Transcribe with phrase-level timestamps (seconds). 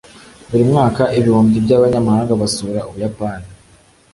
[0.49, 3.47] Buri mwaka ibihumbi by'abanyamahanga basura Ubuyapani.